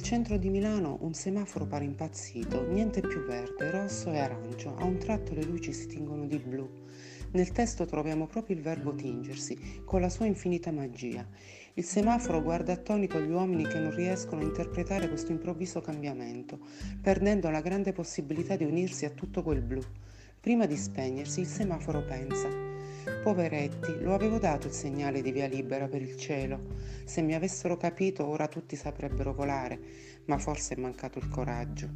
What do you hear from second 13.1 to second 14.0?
gli uomini che non